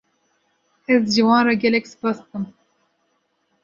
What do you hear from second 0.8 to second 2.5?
Ez ji wan re gelek spas dikim.